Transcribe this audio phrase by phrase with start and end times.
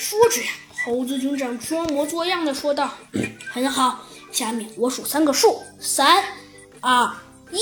[0.00, 0.48] 说着呀，
[0.82, 2.90] 猴子警长装模作样的说道
[3.52, 6.24] ：“很好，下面我数三个数，三、
[6.80, 7.12] 二、
[7.50, 7.58] 一，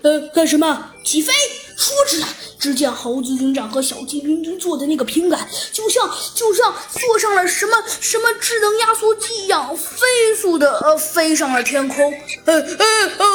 [0.00, 0.90] 呃，干什么？
[1.04, 1.34] 起飞！”
[1.76, 2.28] 说着呀，
[2.58, 12.10] 只见猴子警长和小鸡墩墩坐的那个平板，就像就像坐上了什么什么智能压缩机一样，飞速的呃飞上了天空。
[12.46, 12.86] 呃呃
[13.18, 13.26] 呃，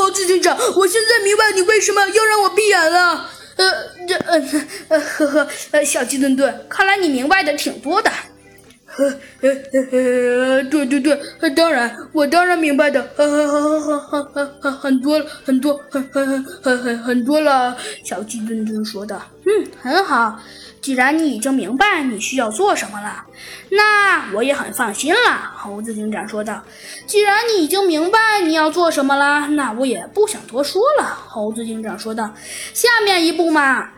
[0.00, 3.28] 猴子警长，我现在明白你为什么要让我闭眼了。
[3.62, 4.16] 呃，这
[4.88, 8.10] 呃呵呵，呃，小鸡炖炖，看来你明白的挺多的。
[8.94, 17.74] 呵呵呵，对对对，当然，我当然明白的，很很很很很很很多很多很很很很很多了。
[18.04, 20.38] 小鸡墩墩说道，嗯，很好。
[20.82, 23.24] 既然你已经明白你需要做什么了，
[23.70, 25.52] 那我也很放心了。
[25.56, 26.60] 猴子警长说道
[27.06, 32.34] ：“既然你已经明白你要做什么了，那我也不想多说了。”猴子警长说道
[32.74, 33.90] ：“下面一步嘛，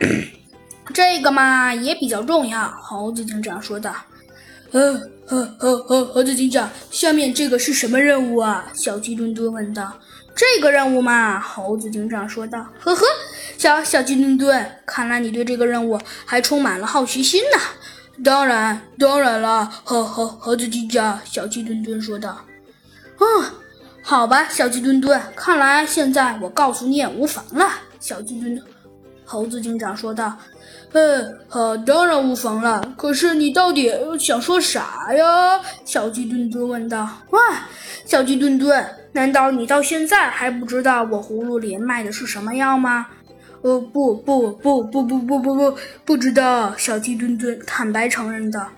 [0.92, 3.92] 这个嘛也比较重要。”猴子警长说道。
[4.74, 8.66] 呃，呃呃呃猴子警长，下面这个是什么任务啊？
[8.74, 9.92] 小鸡墩墩问道。
[10.34, 12.66] 这个任务嘛，猴子警长说道。
[12.80, 13.06] 呵呵，
[13.56, 18.24] 小小鸡墩墩，看来你对这个任务还充满了好奇心呢。
[18.24, 22.44] 当然，当然了，猴猴猴子警长，小鸡墩墩说道。
[23.20, 23.44] 嗯，
[24.02, 27.70] 好吧，小鸡墩墩，看来现在我告诉你也无妨了。
[28.00, 28.66] 小鸡墩墩，
[29.24, 30.36] 猴子警长说道。
[30.94, 32.94] 呃，好，当然无妨了。
[32.96, 35.60] 可是你到底想说啥呀？
[35.84, 36.98] 小鸡墩墩问道。
[37.30, 37.40] 哇，
[38.06, 43.08] 小鸡墩墩，难道你到现在还不知道我葫芦里卖的是什么药吗？
[43.62, 46.72] 呃，不不不不不不不不，不知道。
[46.76, 48.70] 小鸡墩墩坦白承认道。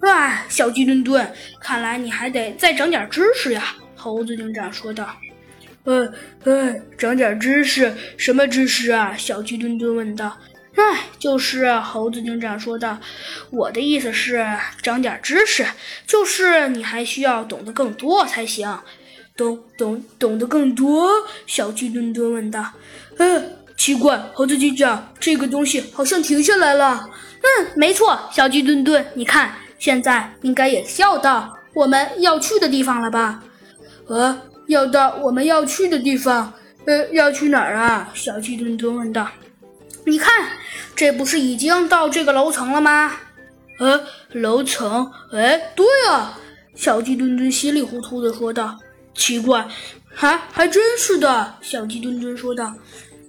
[0.00, 3.76] 哇，小鸡墩墩，看来你还得再长点知识呀。
[3.94, 5.08] 猴子警长说道。
[5.84, 6.12] 呃
[6.42, 7.94] 呃，长点知识？
[8.16, 9.14] 什么知识啊？
[9.16, 10.36] 小鸡墩墩问道。
[10.76, 12.98] 哎，就是猴子警长说的。
[13.50, 14.46] 我的意思是
[14.82, 15.66] 长点知识，
[16.06, 18.78] 就是你还需要懂得更多才行。
[19.36, 21.08] 懂懂懂得更多？
[21.46, 22.72] 小鸡墩墩问道。
[23.16, 27.08] 嗯，奇怪，猴子警长，这个东西好像停下来了。
[27.40, 33.42] 嗯，没错，小鸡墩墩，你看，现在应该也要到我们要去的地方了吧？
[34.08, 36.52] 呃，要到我们要去的地方？
[36.84, 38.10] 呃，要去哪儿啊？
[38.14, 39.26] 小鸡墩墩问道。
[40.04, 40.50] 你看，
[40.96, 43.16] 这不是已经到这个楼层了吗？
[43.78, 44.00] 呃，
[44.32, 45.10] 楼层？
[45.32, 46.38] 哎，对啊！
[46.74, 48.78] 小鸡墩墩稀里糊涂的说道。
[49.14, 49.66] 奇怪，
[50.08, 51.54] 还还真是的。
[51.60, 52.74] 小鸡墩墩说道。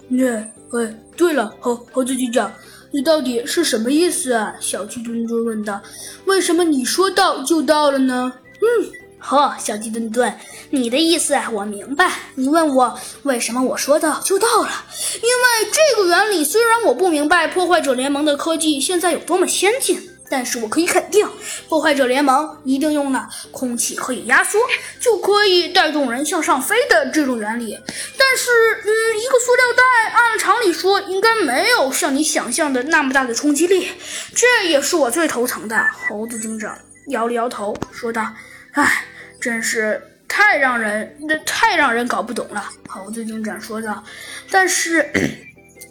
[0.08, 0.38] 那，
[0.72, 2.52] 哎，对了，猴猴子警长，
[2.92, 4.56] 你到底是什么意思啊？
[4.60, 5.82] 小鸡墩墩问道。
[6.26, 8.34] 为什么你说到就到了呢？
[8.62, 8.92] 嗯。
[9.22, 10.36] 呵，小鸡墩墩，
[10.72, 12.12] 你的意思我明白。
[12.36, 14.70] 你问我为什么我说到就到了？
[15.16, 21.28] 因为这个原理虽然我不明白破坏者联盟的科技现在有多么先进，但是我可以肯定，
[21.70, 24.60] 破坏者联盟一定用了空气可以压缩
[25.00, 27.78] 就可以带动人向上飞的这种原理。
[28.18, 28.50] 但是，
[28.84, 28.90] 嗯，
[29.20, 33.90] 一个塑料袋按常理说应该没有像你想象的那么大的冲击力，
[34.34, 35.86] 这也是我最头疼的。
[36.08, 36.76] 猴子警长
[37.08, 38.26] 摇了摇头说道
[38.74, 39.06] ：“唉。”
[39.42, 42.64] 真是太让人，那太让人搞不懂了。
[42.88, 44.04] 猴子警长说道。
[44.52, 45.10] 但是，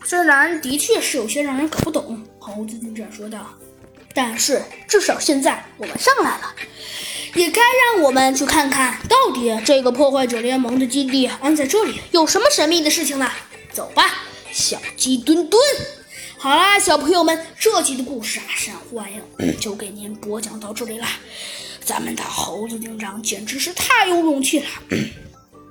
[0.04, 3.44] 虽然的确是有些让人搞不懂，猴子警长说道。
[4.14, 6.54] 但是至少现在我们上来了，
[7.34, 13.32] 也该让我们去看看到底这个破坏者联盟的基地安在这里有什么神秘的事情了。
[13.72, 15.60] 走吧，小鸡墩墩。
[16.38, 21.06] 好啦，小朋友们，这集的故事啊，山欢迎就给您播讲到这里了。
[21.84, 24.66] 咱们的猴子警长简直是太有勇气了。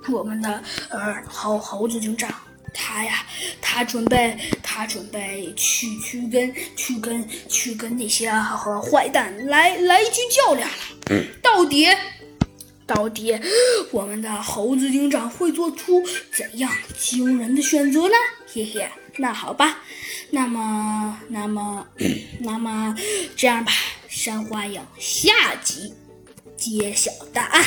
[0.08, 2.32] 我们的呃猴猴子警长，
[2.74, 3.24] 他呀，
[3.60, 11.24] 他准备他准备去去跟去跟去跟那些和坏蛋来来一局较量了。
[11.42, 11.86] 到底
[12.86, 13.38] 到底
[13.92, 18.14] 我们的猴子警长会做出怎样惊人的选择呢？
[18.52, 19.78] 嘿嘿，那好吧，
[20.30, 21.86] 那么那么
[22.40, 22.96] 那么
[23.36, 23.72] 这样吧。
[24.22, 25.94] 山花影下集
[26.54, 27.64] 揭晓答案。